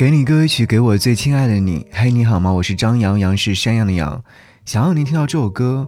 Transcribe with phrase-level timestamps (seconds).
[0.00, 1.86] 给你歌曲，给我最亲爱的你。
[1.92, 2.50] 嘿，你好吗？
[2.50, 4.24] 我是张阳阳，是山羊的羊。
[4.64, 5.86] 想要您听到这首歌，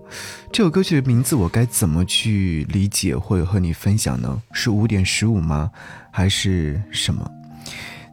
[0.52, 4.42] 这首歌曲的名字我该怎么去理解或者和你分享呢？
[4.52, 5.70] 是五点十五吗？
[6.10, 7.26] 还是什么？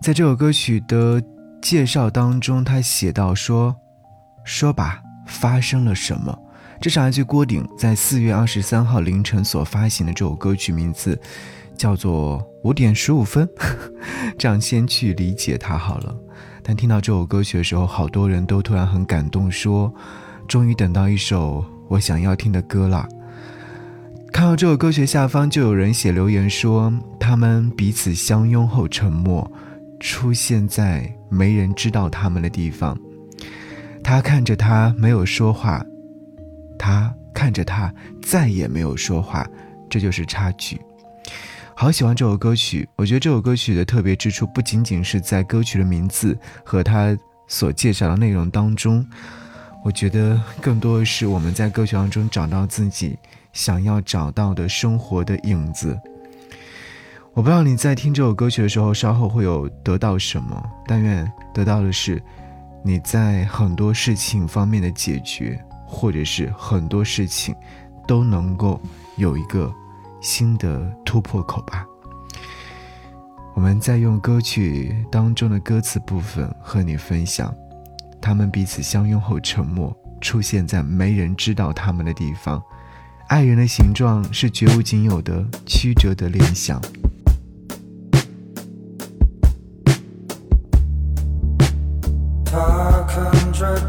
[0.02, 1.22] 在这首歌曲的
[1.62, 3.76] 介绍当中，他写到说
[4.46, 6.34] ：“说吧，发生了什么？”
[6.80, 11.22] 这是来自郭顶在四月二十三号凌晨所发行的这首歌曲，名字
[11.80, 12.46] 叫做。
[12.64, 13.48] 五点十五分，
[14.38, 16.14] 这样先去理解它好了。
[16.62, 19.94] 但听到这首歌曲的时候，好多人都突然很感动，说
[20.46, 23.08] ：“终于等到一首我想要听的歌了。”
[24.34, 29.50] 看到这首歌曲下方就有人写留言说：“他们彼此相拥后沉默，
[30.02, 33.00] 出现在没人知道他们的地方。”
[34.04, 35.82] 他看着他没有说话，
[36.78, 39.48] 他看着他再也没有说话，
[39.90, 40.78] 这就是差距。
[41.82, 49.08] 好喜欢这首歌曲，我觉得这首歌曲的特别之处不仅仅是在歌曲的名字和它所介绍的内容当中，
[49.82, 53.18] 我觉得更多的是我们在歌曲当中找到自己
[53.54, 55.98] 想要找到的生活的影子。
[57.34, 62.22] 我不知道你在听这首歌曲的时候，稍后会有得到什么，但愿得到的是
[62.84, 67.56] 你在很多事情方面的解决，或者是很多事情
[68.06, 68.82] 都能够
[69.16, 69.74] 有一个。
[70.22, 71.86] 新的突破口吧。
[73.56, 77.54] 我们在用歌曲当中的歌词部分和你分享，
[78.22, 82.62] 他们彼此相拥后沉默，出现在没人知道他们的地方。
[83.28, 86.82] 爱人的形状是绝无仅有的曲折的联想。
[92.46, 93.89] 他看着